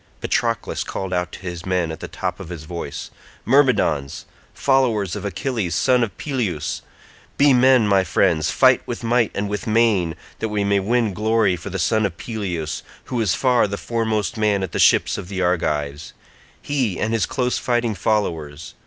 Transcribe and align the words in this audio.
Patroclus 0.19 0.83
called 0.83 1.13
out 1.13 1.31
to 1.33 1.39
his 1.41 1.63
men 1.63 1.91
at 1.91 1.99
the 1.99 2.07
top 2.07 2.39
of 2.39 2.49
his 2.49 2.63
voice, 2.63 3.11
"Myrmidons, 3.45 4.25
followers 4.51 5.15
of 5.15 5.23
Achilles 5.25 5.75
son 5.75 6.03
of 6.03 6.17
Peleus, 6.17 6.81
be 7.37 7.53
men 7.53 7.87
my 7.87 8.03
friends, 8.03 8.49
fight 8.49 8.81
with 8.87 9.03
might 9.03 9.29
and 9.35 9.47
with 9.47 9.67
main, 9.67 10.15
that 10.39 10.49
we 10.49 10.63
may 10.63 10.79
win 10.79 11.13
glory 11.13 11.55
for 11.55 11.69
the 11.69 11.77
son 11.77 12.03
of 12.07 12.17
Peleus, 12.17 12.81
who 13.03 13.21
is 13.21 13.35
far 13.35 13.67
the 13.67 13.77
foremost 13.77 14.37
man 14.37 14.63
at 14.63 14.71
the 14.71 14.79
ships 14.79 15.19
of 15.19 15.27
the 15.27 15.39
Argives—he, 15.43 16.99
and 16.99 17.13
his 17.13 17.27
close 17.27 17.59
fighting 17.59 17.93
followers. 17.93 18.73